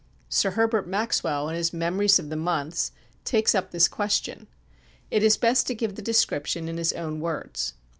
[0.29, 2.91] Sir Herbert Maxwell, in his Memories of the Months,
[3.23, 4.47] takes up this question.
[5.11, 7.77] It is best to give the description in his own words: Third Series, p.
[7.77, 7.81] 60.